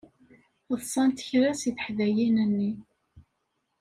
Ḍsant 0.79 1.23
kra 1.27 1.51
seg 1.61 1.73
teḥdayin-nni. 1.75 2.71